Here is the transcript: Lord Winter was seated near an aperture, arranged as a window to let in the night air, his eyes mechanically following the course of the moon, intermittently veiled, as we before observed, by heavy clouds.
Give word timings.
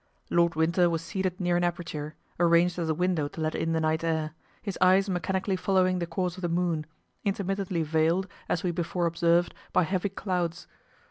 Lord 0.31 0.55
Winter 0.55 0.89
was 0.89 1.03
seated 1.03 1.39
near 1.39 1.55
an 1.57 1.63
aperture, 1.63 2.15
arranged 2.39 2.79
as 2.79 2.89
a 2.89 2.93
window 2.95 3.27
to 3.27 3.39
let 3.39 3.53
in 3.53 3.73
the 3.73 3.79
night 3.79 4.03
air, 4.03 4.33
his 4.63 4.75
eyes 4.81 5.07
mechanically 5.07 5.55
following 5.55 5.99
the 5.99 6.07
course 6.07 6.37
of 6.37 6.41
the 6.41 6.49
moon, 6.49 6.87
intermittently 7.23 7.83
veiled, 7.83 8.27
as 8.49 8.63
we 8.63 8.71
before 8.71 9.05
observed, 9.05 9.53
by 9.71 9.83
heavy 9.83 10.09
clouds. 10.09 10.65